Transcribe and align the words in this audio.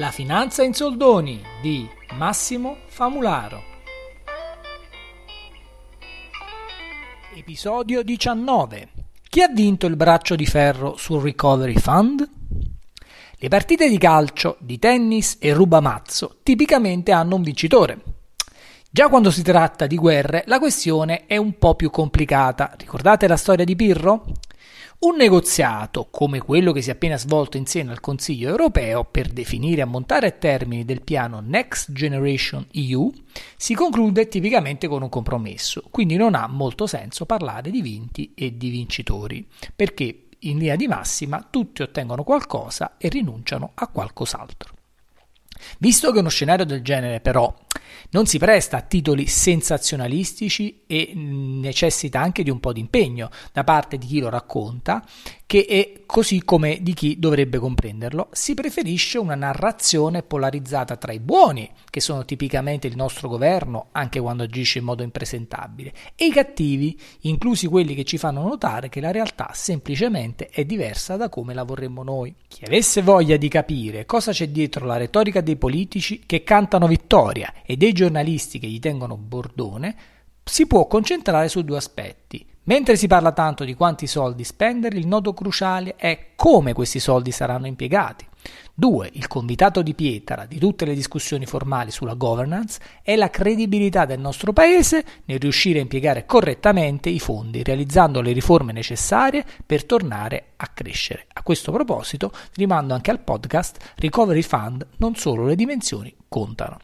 La 0.00 0.12
finanza 0.12 0.62
in 0.62 0.74
soldoni 0.74 1.42
di 1.60 1.84
Massimo 2.12 2.76
Famularo. 2.86 3.60
Episodio 7.34 8.04
19. 8.04 8.88
Chi 9.28 9.42
ha 9.42 9.48
vinto 9.48 9.86
il 9.86 9.96
braccio 9.96 10.36
di 10.36 10.46
ferro 10.46 10.96
sul 10.96 11.20
Recovery 11.20 11.76
Fund? 11.76 12.30
Le 13.38 13.48
partite 13.48 13.88
di 13.88 13.98
calcio, 13.98 14.56
di 14.60 14.78
tennis 14.78 15.36
e 15.40 15.52
rubamazzo 15.52 16.36
tipicamente 16.44 17.10
hanno 17.10 17.34
un 17.34 17.42
vincitore. 17.42 18.00
Già 18.88 19.08
quando 19.08 19.32
si 19.32 19.42
tratta 19.42 19.88
di 19.88 19.96
guerre 19.96 20.44
la 20.46 20.60
questione 20.60 21.26
è 21.26 21.36
un 21.36 21.58
po' 21.58 21.74
più 21.74 21.90
complicata. 21.90 22.72
Ricordate 22.78 23.26
la 23.26 23.36
storia 23.36 23.64
di 23.64 23.74
Pirro? 23.74 24.26
Un 25.00 25.14
negoziato, 25.14 26.08
come 26.10 26.40
quello 26.40 26.72
che 26.72 26.82
si 26.82 26.88
è 26.88 26.94
appena 26.94 27.16
svolto 27.16 27.56
in 27.56 27.66
seno 27.66 27.92
al 27.92 28.00
Consiglio 28.00 28.48
europeo 28.48 29.04
per 29.04 29.28
definire 29.28 29.82
e 29.82 29.84
montare 29.84 30.26
a 30.26 30.32
termini 30.32 30.84
del 30.84 31.02
piano 31.02 31.38
Next 31.38 31.92
Generation 31.92 32.66
EU, 32.72 33.08
si 33.56 33.74
conclude 33.74 34.26
tipicamente 34.26 34.88
con 34.88 35.02
un 35.02 35.08
compromesso, 35.08 35.84
quindi 35.92 36.16
non 36.16 36.34
ha 36.34 36.48
molto 36.48 36.88
senso 36.88 37.26
parlare 37.26 37.70
di 37.70 37.80
vinti 37.80 38.32
e 38.34 38.56
di 38.56 38.70
vincitori, 38.70 39.46
perché 39.74 40.24
in 40.40 40.58
linea 40.58 40.74
di 40.74 40.88
massima 40.88 41.46
tutti 41.48 41.82
ottengono 41.82 42.24
qualcosa 42.24 42.96
e 42.98 43.08
rinunciano 43.08 43.70
a 43.74 43.86
qualcos'altro. 43.86 44.74
Visto 45.78 46.10
che 46.10 46.18
uno 46.18 46.28
scenario 46.28 46.64
del 46.64 46.82
genere 46.82 47.20
però 47.20 47.54
non 48.10 48.26
si 48.26 48.38
presta 48.38 48.78
a 48.78 48.82
titoli 48.82 49.26
sensazionalistici 49.26 50.82
e 50.86 51.12
necessita 51.14 52.20
anche 52.20 52.42
di 52.42 52.50
un 52.50 52.60
po' 52.60 52.72
di 52.72 52.80
impegno 52.80 53.30
da 53.52 53.64
parte 53.64 53.98
di 53.98 54.06
chi 54.06 54.20
lo 54.20 54.28
racconta, 54.28 55.04
che 55.48 55.64
è 55.64 56.02
così 56.04 56.44
come 56.44 56.78
di 56.82 56.92
chi 56.92 57.18
dovrebbe 57.18 57.58
comprenderlo, 57.58 58.28
si 58.32 58.52
preferisce 58.52 59.16
una 59.16 59.34
narrazione 59.34 60.22
polarizzata 60.22 60.96
tra 60.96 61.12
i 61.12 61.20
buoni, 61.20 61.70
che 61.88 62.00
sono 62.00 62.26
tipicamente 62.26 62.86
il 62.86 62.96
nostro 62.96 63.28
governo, 63.28 63.88
anche 63.92 64.20
quando 64.20 64.42
agisce 64.42 64.78
in 64.78 64.84
modo 64.84 65.02
impresentabile, 65.02 65.92
e 66.16 66.26
i 66.26 66.30
cattivi, 66.30 66.98
inclusi 67.20 67.66
quelli 67.66 67.94
che 67.94 68.04
ci 68.04 68.18
fanno 68.18 68.42
notare 68.42 68.90
che 68.90 69.00
la 69.00 69.10
realtà 69.10 69.50
semplicemente 69.54 70.48
è 70.48 70.66
diversa 70.66 71.16
da 71.16 71.30
come 71.30 71.54
la 71.54 71.62
vorremmo 71.62 72.02
noi. 72.02 72.34
Chi 72.46 72.64
avesse 72.64 73.00
voglia 73.00 73.38
di 73.38 73.48
capire 73.48 74.04
cosa 74.04 74.32
c'è 74.32 74.48
dietro 74.48 74.84
la 74.84 74.98
retorica 74.98 75.40
dei 75.40 75.56
politici 75.56 76.22
che 76.26 76.42
cantano 76.42 76.86
vittoria 76.86 77.54
e 77.64 77.78
dei 77.78 77.87
giornalisti 77.92 78.58
che 78.58 78.66
gli 78.66 78.78
tengono 78.78 79.16
bordone, 79.16 79.96
si 80.44 80.66
può 80.66 80.86
concentrare 80.86 81.48
su 81.48 81.62
due 81.62 81.76
aspetti. 81.76 82.46
Mentre 82.64 82.96
si 82.96 83.06
parla 83.06 83.32
tanto 83.32 83.64
di 83.64 83.74
quanti 83.74 84.06
soldi 84.06 84.44
spendere, 84.44 84.98
il 84.98 85.06
nodo 85.06 85.32
cruciale 85.32 85.96
è 85.96 86.32
come 86.36 86.74
questi 86.74 87.00
soldi 87.00 87.30
saranno 87.30 87.66
impiegati. 87.66 88.26
2. 88.74 89.10
Il 89.14 89.26
convitato 89.26 89.82
di 89.82 89.94
pietra 89.94 90.44
di 90.44 90.58
tutte 90.58 90.84
le 90.84 90.94
discussioni 90.94 91.46
formali 91.46 91.90
sulla 91.90 92.14
governance 92.14 92.78
è 93.02 93.16
la 93.16 93.30
credibilità 93.30 94.04
del 94.04 94.20
nostro 94.20 94.52
Paese 94.52 95.04
nel 95.24 95.40
riuscire 95.40 95.78
a 95.78 95.82
impiegare 95.82 96.26
correttamente 96.26 97.08
i 97.08 97.18
fondi, 97.18 97.62
realizzando 97.62 98.20
le 98.20 98.32
riforme 98.32 98.72
necessarie 98.72 99.44
per 99.64 99.84
tornare 99.84 100.52
a 100.56 100.68
crescere. 100.68 101.26
A 101.32 101.42
questo 101.42 101.72
proposito 101.72 102.32
rimando 102.54 102.94
anche 102.94 103.10
al 103.10 103.20
podcast 103.20 103.94
Recovery 103.96 104.42
Fund, 104.42 104.86
non 104.98 105.14
solo 105.16 105.46
le 105.46 105.56
dimensioni 105.56 106.14
contano. 106.28 106.78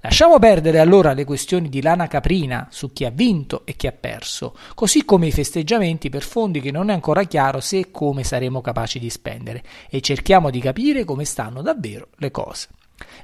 Lasciamo 0.00 0.38
perdere 0.38 0.78
allora 0.78 1.12
le 1.12 1.24
questioni 1.24 1.68
di 1.68 1.82
lana 1.82 2.06
caprina 2.06 2.68
su 2.70 2.92
chi 2.92 3.04
ha 3.04 3.10
vinto 3.10 3.62
e 3.64 3.74
chi 3.74 3.88
ha 3.88 3.92
perso, 3.92 4.56
così 4.74 5.04
come 5.04 5.26
i 5.26 5.32
festeggiamenti 5.32 6.08
per 6.08 6.22
fondi 6.22 6.60
che 6.60 6.70
non 6.70 6.90
è 6.90 6.92
ancora 6.92 7.24
chiaro 7.24 7.58
se 7.60 7.78
e 7.78 7.90
come 7.90 8.22
saremo 8.22 8.60
capaci 8.60 9.00
di 9.00 9.10
spendere, 9.10 9.62
e 9.90 10.00
cerchiamo 10.00 10.50
di 10.50 10.60
capire 10.60 11.04
come 11.04 11.24
stanno 11.24 11.62
davvero 11.62 12.08
le 12.16 12.30
cose. 12.30 12.68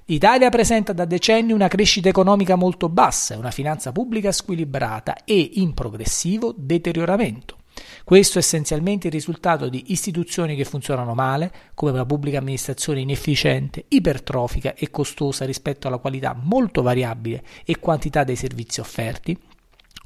L'Italia 0.07 0.51
presenta 0.51 0.93
da 0.93 1.05
decenni 1.05 1.53
una 1.53 1.69
crescita 1.69 2.09
economica 2.09 2.57
molto 2.57 2.89
bassa 2.89 3.35
e 3.35 3.39
una 3.39 3.51
finanza 3.51 3.93
pubblica 3.93 4.33
squilibrata 4.33 5.25
e 5.25 5.51
in 5.55 5.75
progressivo 5.75 6.53
deterioramento. 6.57 7.59
Questo 8.05 8.37
è 8.37 8.43
essenzialmente 8.43 9.07
il 9.07 9.15
risultato 9.15 9.71
di 9.71 9.85
istituzioni 9.87 10.57
che 10.57 10.67
funzionano 10.67 11.15
male, 11.15 11.51
come 11.73 11.93
una 11.93 12.05
pubblica 12.05 12.37
amministrazione 12.37 13.01
inefficiente, 13.01 13.87
ipertrofica 13.89 14.75
e 14.75 14.91
costosa 14.91 15.47
rispetto 15.47 15.89
alla 15.89 15.97
qualità 15.97 16.37
molto 16.39 16.83
variabile 16.83 17.43
e 17.65 17.79
quantità 17.79 18.23
dei 18.23 18.37
servizi 18.37 18.81
offerti, 18.81 19.35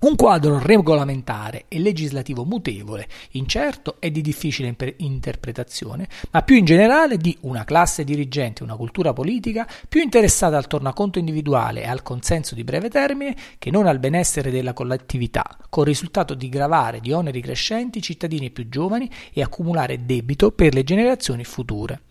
un 0.01 0.15
quadro 0.15 0.61
regolamentare 0.61 1.65
e 1.67 1.81
legislativo 1.81 2.45
mutevole, 2.45 3.09
incerto 3.33 3.97
e 3.99 4.13
di 4.13 4.21
difficile 4.21 4.75
interpretazione, 4.99 6.09
ma 6.31 6.43
più 6.43 6.55
in 6.55 6.65
generale 6.65 7.17
di 7.17 7.37
una 7.41 7.65
classe 7.65 8.05
dirigente, 8.05 8.63
una 8.63 8.77
cultura 8.77 9.13
politica 9.13 9.67
più 9.89 10.01
interessata 10.01 10.57
al 10.57 10.69
tornaconto 10.69 11.19
individuale 11.19 11.83
e 11.83 11.89
al 11.89 12.03
consenso 12.03 12.55
di 12.55 12.63
breve 12.63 12.89
termine 12.89 13.35
che 13.59 13.73
non 13.73 13.87
al 13.89 13.99
benessere 13.99 14.53
della 14.53 14.73
collettività, 14.73 15.45
con 15.69 15.83
il 15.83 15.89
risultato 15.89 16.35
di 16.35 16.49
gravare 16.49 17.01
di 17.01 17.11
oneri 17.11 17.41
crescenti 17.41 17.99
i 17.99 18.03
cittadini 18.03 18.51
più 18.51 18.69
giovani 18.69 19.11
e 19.33 19.43
accumulare 19.43 20.05
debito 20.05 20.53
per 20.53 20.75
le 20.75 20.85
generazioni 20.85 21.43
future. 21.43 22.03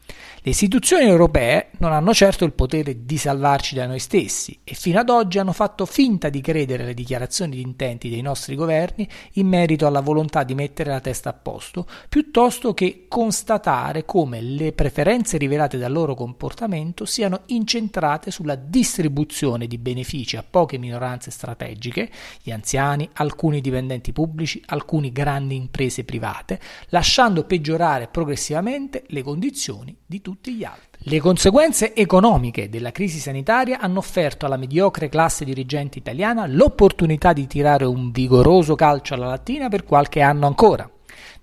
Le 0.47 0.53
istituzioni 0.53 1.03
europee 1.03 1.72
non 1.79 1.91
hanno 1.91 2.13
certo 2.13 2.45
il 2.45 2.53
potere 2.53 3.06
di 3.06 3.18
salvarci 3.18 3.75
da 3.75 3.85
noi 3.85 4.00
stessi 4.00 4.57
e 4.63 4.75
fino 4.75 4.97
ad 4.97 5.09
oggi 5.09 5.40
hanno 5.40 5.51
fatto 5.51 5.85
finta 5.85 6.29
di 6.29 6.40
credere 6.40 6.84
alle 6.84 6.94
dichiarazioni 6.94 7.57
di 7.57 7.62
intenti 7.62 8.09
dei 8.09 8.22
nostri 8.22 8.56
governi 8.56 9.06
in 9.34 9.45
merito 9.45 9.85
alla 9.85 10.00
volontà 10.00 10.44
di 10.44 10.56
mettere 10.56 10.91
la 10.91 11.01
testa 11.01 11.31
a 11.31 11.34
posto, 11.34 11.85
piuttosto 12.07 12.73
che 12.73 13.07
constatare 13.09 14.06
come 14.06 14.40
le 14.40 14.72
preferenze 14.72 15.38
rivelate 15.38 15.78
dal 15.78 15.91
loro 15.91 16.16
comportamento 16.16 17.03
siano 17.03 17.41
incentrate 17.47 18.31
sulla 18.31 18.56
distribuzione 18.56 19.68
di 19.68 19.78
benefici 19.78 20.38
a 20.38 20.45
poche 20.50 20.78
minoranze 20.78 21.29
strategiche, 21.29 22.09
gli 22.41 22.51
anziani, 22.51 23.09
alcuni 23.13 23.59
dipendenti 23.59 24.13
pubblici, 24.13 24.63
alcune 24.68 25.12
grandi 25.12 25.57
imprese 25.57 26.06
private, 26.06 26.57
lasciando 26.88 27.44
peggiorare 27.44 28.07
progressivamente 28.07 29.03
le 29.07 29.24
condizioni 29.24 29.96
di 30.05 30.21
tutti 30.21 30.53
gli 30.53 30.63
altri. 30.63 31.09
Le 31.09 31.19
conseguenze 31.19 31.93
economiche 31.95 32.69
della 32.69 32.91
crisi 32.91 33.19
sanitaria 33.19 33.79
hanno 33.79 33.99
offerto 33.99 34.45
alla 34.45 34.57
mediocre 34.57 35.09
classe 35.09 35.45
dirigente 35.45 35.97
italiana 35.99 36.45
l'opportunità 36.47 37.33
di 37.33 37.47
tirare 37.47 37.85
un 37.85 38.11
vigoroso 38.11 38.75
calcio 38.75 39.13
alla 39.13 39.27
lattina 39.27 39.69
per 39.69 39.83
qualche 39.83 40.21
anno 40.21 40.47
ancora. 40.47 40.89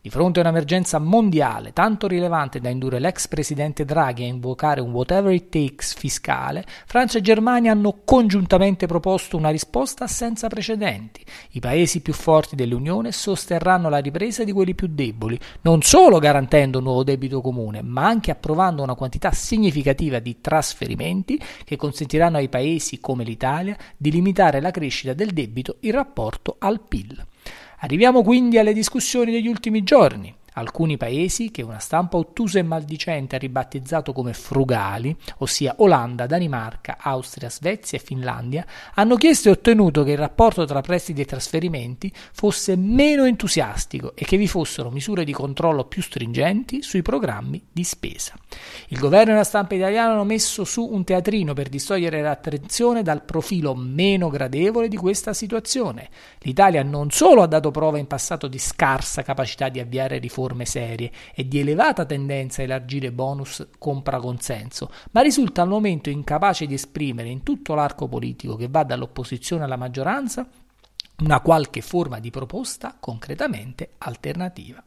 Di 0.01 0.11
fronte 0.11 0.41
a 0.41 0.43
un'emergenza 0.43 0.99
mondiale 0.99 1.73
tanto 1.73 2.07
rilevante 2.07 2.61
da 2.61 2.69
indurre 2.69 2.99
l'ex 2.99 3.29
presidente 3.29 3.85
Draghi 3.85 4.25
a 4.25 4.27
invocare 4.27 4.81
un 4.81 4.93
whatever 4.93 5.33
it 5.33 5.49
takes 5.49 5.95
fiscale, 5.95 6.65
Francia 6.87 7.19
e 7.19 7.23
Germania 7.23 7.73
hanno 7.73 8.01
congiuntamente 8.05 8.87
proposto 8.87 9.37
una 9.37 9.51
risposta 9.51 10.07
senza 10.07 10.49
precedenti. 10.49 11.25
I 11.53 11.61
paesi 11.61 12.01
più 12.01 12.13
forti 12.13 12.57
dell'Unione 12.57 13.13
sosterranno 13.13 13.89
la 13.89 13.99
ripresa 13.99 14.45
di 14.45 14.53
quelli 14.53 14.75
più 14.75 14.89
deboli, 14.91 15.39
non 15.63 15.83
solo 15.83 16.19
garantendo 16.19 16.79
un 16.79 16.85
nuovo 16.85 17.05
debito 17.05 17.41
comune, 17.41 17.83
ma 17.83 18.07
anche 18.07 18.31
approvando 18.31 18.83
una 18.83 18.95
quantità 18.95 19.33
significativa 19.33 20.19
di 20.19 20.41
trasferimenti 20.41 21.41
che 21.65 21.77
consentiranno 21.77 22.37
ai 22.37 22.49
paesi 22.49 23.01
come 23.01 23.25
l'Italia 23.25 23.77
di 23.97 24.11
limitare 24.11 24.61
la 24.61 24.71
crescita 24.71 25.15
del 25.15 25.33
debito 25.33 25.77
in 25.81 25.93
rapporto 25.93 26.57
al 26.59 26.81
PIL. 26.81 27.27
Arriviamo 27.79 28.23
quindi 28.23 28.59
alle 28.59 28.73
discussioni 28.73 29.33
degli 29.33 29.49
ultimi 29.49 29.83
giorni. 29.83 30.35
Alcuni 30.57 30.97
paesi, 30.97 31.51
che 31.51 31.63
una 31.63 31.81
stampa 31.81 32.17
ottusa 32.17 32.61
e 32.61 32.63
maldicente 32.63 33.35
ha 33.35 33.41
ribattezzato 33.41 34.13
come 34.13 34.33
frugali, 34.35 35.17
ossia 35.39 35.75
Olanda, 35.79 36.27
Danimarca, 36.27 36.97
Austria, 37.01 37.51
Svezia 37.51 37.99
e 37.99 38.01
Finlandia, 38.01 38.65
hanno 38.95 39.17
chiesto 39.17 39.49
e 39.49 39.53
ottenuto 39.53 40.05
che 40.05 40.13
il 40.13 40.19
rapporto 40.19 40.65
tra 40.65 40.81
prestiti 40.81 41.23
e 41.23 41.25
trasferimenti 41.25 42.13
fosse 42.15 42.77
meno 42.77 43.25
entusiastico 43.25 44.13
e 44.15 44.25
che 44.25 44.37
vi 44.37 44.47
fossero 44.47 44.91
misure 44.91 45.25
di 45.25 45.33
controllo 45.33 45.87
più 45.87 46.03
stringenti 46.03 46.83
sui 46.83 47.03
programmi 47.03 47.61
di 47.73 47.83
spesa. 47.83 48.35
Il 48.89 49.01
governo 49.01 49.33
e 49.33 49.37
la 49.37 49.45
stampa 49.45 49.75
italiana 49.75 50.13
hanno 50.13 50.25
messo 50.25 50.63
su 50.63 50.89
un 50.89 51.03
teatrino 51.03 51.53
per 51.53 51.69
distogliere 51.69 52.23
l'attenzione 52.23 53.03
dal 53.03 53.25
profilo 53.25 53.75
meno 53.75 54.29
gradevole 54.29 54.87
di 54.87 54.97
questa 54.97 55.33
situazione. 55.33 56.09
L'Italia 56.43 56.85
non 56.85 57.11
solo 57.11 57.43
ha 57.43 57.47
dato 57.47 57.73
prova 57.73 57.99
in 57.99 58.07
passato 58.07 58.47
di 58.47 58.61
scarsa 58.61 59.23
capacità 59.23 59.69
di 59.69 59.81
avviare 59.81 60.19
riforme, 60.19 60.43
riforme 60.45 60.65
serie 60.67 61.11
e 61.35 61.49
di 61.49 61.59
elevata 61.59 62.05
tendenza 62.05 62.61
a 62.61 62.65
elargire 62.65 63.11
bonus 63.11 63.67
compra 63.79 64.19
consenso, 64.19 64.91
ma 65.13 65.23
risulta 65.23 65.63
al 65.63 65.69
momento 65.69 66.11
incapace 66.11 66.67
di 66.67 66.75
esprimere 66.75 67.29
in 67.29 67.43
tutto 67.43 67.75
l'arco 67.75 68.07
politico 68.07 68.57
che 68.57 68.69
va 68.69 68.85
dall'opposizione 68.85 69.65
alla 69.65 69.77
maggioranza 69.77 70.47
una 71.19 71.41
qualche 71.41 71.81
forma 71.81 72.19
di 72.19 72.31
proposta 72.31 72.97
concretamente 72.99 73.91
alternativa. 73.99 74.83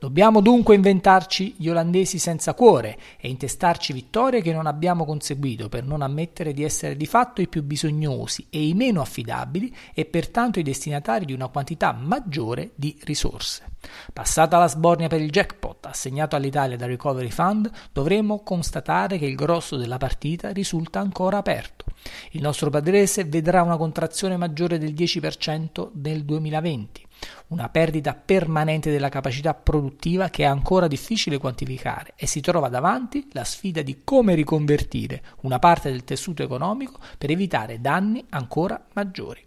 Dobbiamo 0.00 0.40
dunque 0.40 0.74
inventarci 0.74 1.56
gli 1.58 1.68
olandesi 1.68 2.18
senza 2.18 2.54
cuore 2.54 2.98
e 3.20 3.28
intestarci 3.28 3.92
vittorie 3.92 4.40
che 4.40 4.54
non 4.54 4.66
abbiamo 4.66 5.04
conseguito 5.04 5.68
per 5.68 5.84
non 5.84 6.00
ammettere 6.00 6.54
di 6.54 6.64
essere 6.64 6.96
di 6.96 7.04
fatto 7.04 7.42
i 7.42 7.48
più 7.48 7.62
bisognosi 7.62 8.46
e 8.48 8.66
i 8.66 8.72
meno 8.72 9.02
affidabili 9.02 9.76
e 9.92 10.06
pertanto 10.06 10.58
i 10.58 10.62
destinatari 10.62 11.26
di 11.26 11.34
una 11.34 11.48
quantità 11.48 11.92
maggiore 11.92 12.70
di 12.76 12.98
risorse. 13.02 13.72
Passata 14.10 14.56
la 14.56 14.68
sbornia 14.68 15.08
per 15.08 15.20
il 15.20 15.30
jackpot 15.30 15.84
assegnato 15.84 16.34
all'Italia 16.34 16.78
dal 16.78 16.88
Recovery 16.88 17.30
Fund, 17.30 17.70
dovremo 17.92 18.42
constatare 18.42 19.18
che 19.18 19.26
il 19.26 19.34
grosso 19.34 19.76
della 19.76 19.98
partita 19.98 20.50
risulta 20.50 21.00
ancora 21.00 21.36
aperto. 21.36 21.84
Il 22.32 22.42
nostro 22.42 22.70
padrese 22.70 23.24
vedrà 23.24 23.62
una 23.62 23.76
contrazione 23.76 24.36
maggiore 24.36 24.78
del 24.78 24.92
10% 24.92 25.90
nel 25.94 26.24
2020 26.24 27.08
una 27.48 27.68
perdita 27.68 28.14
permanente 28.14 28.90
della 28.90 29.08
capacità 29.08 29.54
produttiva 29.54 30.28
che 30.28 30.44
è 30.44 30.46
ancora 30.46 30.86
difficile 30.86 31.38
quantificare 31.38 32.12
e 32.16 32.26
si 32.26 32.40
trova 32.40 32.68
davanti 32.68 33.28
la 33.32 33.44
sfida 33.44 33.82
di 33.82 34.00
come 34.04 34.34
riconvertire 34.34 35.22
una 35.42 35.58
parte 35.58 35.90
del 35.90 36.04
tessuto 36.04 36.42
economico 36.42 36.98
per 37.18 37.30
evitare 37.30 37.80
danni 37.80 38.24
ancora 38.30 38.82
maggiori. 38.92 39.46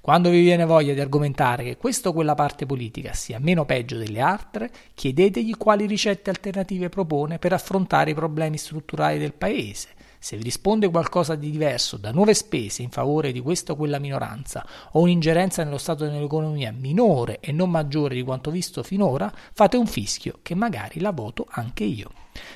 Quando 0.00 0.30
vi 0.30 0.40
viene 0.40 0.64
voglia 0.64 0.94
di 0.94 1.00
argomentare 1.00 1.64
che 1.64 1.76
questa 1.76 2.08
o 2.08 2.12
quella 2.12 2.34
parte 2.34 2.66
politica 2.66 3.12
sia 3.12 3.38
meno 3.38 3.64
peggio 3.64 3.96
delle 3.96 4.20
altre, 4.20 4.70
chiedetegli 4.94 5.56
quali 5.56 5.86
ricette 5.86 6.30
alternative 6.30 6.88
propone 6.88 7.38
per 7.38 7.52
affrontare 7.52 8.10
i 8.10 8.14
problemi 8.14 8.58
strutturali 8.58 9.18
del 9.18 9.32
Paese 9.32 9.88
se 10.20 10.36
vi 10.36 10.42
risponde 10.42 10.90
qualcosa 10.90 11.34
di 11.34 11.50
diverso 11.50 11.96
da 11.96 12.12
nuove 12.12 12.34
spese 12.34 12.82
in 12.82 12.90
favore 12.90 13.32
di 13.32 13.40
questa 13.40 13.72
o 13.72 13.76
quella 13.76 13.98
minoranza 13.98 14.66
o 14.92 15.00
un'ingerenza 15.00 15.64
nello 15.64 15.78
stato 15.78 16.04
dell'economia 16.04 16.72
minore 16.72 17.40
e 17.40 17.52
non 17.52 17.70
maggiore 17.70 18.14
di 18.14 18.22
quanto 18.22 18.50
visto 18.50 18.82
finora, 18.82 19.32
fate 19.52 19.78
un 19.78 19.86
fischio 19.86 20.40
che 20.42 20.54
magari 20.54 21.00
la 21.00 21.10
voto 21.10 21.46
anche 21.48 21.84
io. 21.84 22.10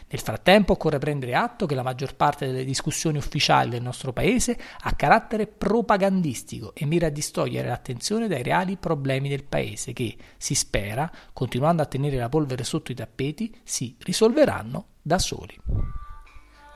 Nel 0.09 0.21
frattempo 0.21 0.75
occorre 0.75 0.99
prendere 0.99 1.35
atto 1.35 1.65
che 1.65 1.75
la 1.75 1.83
maggior 1.83 2.15
parte 2.15 2.47
delle 2.47 2.65
discussioni 2.65 3.17
ufficiali 3.17 3.71
del 3.71 3.83
nostro 3.83 4.13
paese 4.13 4.59
ha 4.81 4.95
carattere 4.95 5.47
propagandistico 5.47 6.75
e 6.75 6.85
mira 6.85 7.07
a 7.07 7.11
distogliere 7.11 7.69
l'attenzione 7.69 8.29
dai 8.29 8.43
reali 8.43 8.77
problemi 8.77 9.31
del 9.31 9.45
paese 9.45 9.95
che, 9.95 10.17
si 10.37 10.55
spera, 10.55 11.11
continuando 11.33 11.81
a 11.81 11.87
tenere 11.87 12.19
la 12.19 12.29
polvere 12.29 12.63
sotto 12.63 12.93
i 12.93 12.95
tappeti, 12.95 13.57
si 13.65 13.97
risolveranno 13.99 14.87
da 15.01 15.19
soli. 15.19 16.04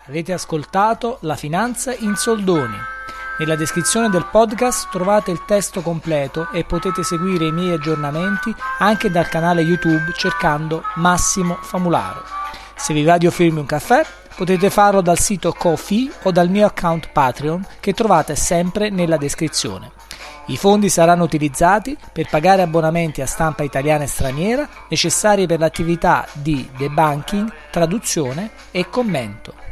Avete 0.09 0.33
ascoltato 0.33 1.19
La 1.21 1.37
finanza 1.37 1.95
in 1.95 2.17
soldoni. 2.17 2.77
Nella 3.39 3.57
descrizione 3.57 4.09
del 4.09 4.25
podcast 4.25 4.89
trovate 4.91 5.31
il 5.31 5.45
testo 5.45 5.83
completo 5.83 6.49
e 6.51 6.65
potete 6.65 7.03
seguire 7.03 7.45
i 7.45 7.53
miei 7.53 7.75
aggiornamenti 7.75 8.55
anche 8.79 9.11
dal 9.11 9.29
canale 9.29 9.61
YouTube 9.61 10.15
cercando 10.17 10.83
Massimo 10.95 11.59
Famularo. 11.61 12.23
Se 12.75 12.95
vi 12.95 13.05
va 13.05 13.19
di 13.19 13.27
offrirmi 13.27 13.61
un 13.61 13.67
caffè, 13.67 14.03
potete 14.35 14.71
farlo 14.71 15.03
dal 15.03 15.19
sito 15.19 15.53
Kofi 15.53 16.11
o 16.23 16.31
dal 16.31 16.49
mio 16.49 16.65
account 16.65 17.11
Patreon 17.13 17.67
che 17.79 17.93
trovate 17.93 18.35
sempre 18.35 18.89
nella 18.89 19.19
descrizione. 19.19 19.93
I 20.47 20.57
fondi 20.57 20.89
saranno 20.89 21.25
utilizzati 21.25 21.95
per 22.11 22.29
pagare 22.31 22.63
abbonamenti 22.63 23.21
a 23.21 23.27
stampa 23.27 23.63
italiana 23.63 24.05
e 24.05 24.07
straniera 24.07 24.67
necessari 24.89 25.47
per 25.47 25.59
l'attività 25.59 26.27
di 26.33 26.67
debunking, 26.79 27.53
traduzione 27.71 28.53
e 28.71 28.89
commento. 28.89 29.68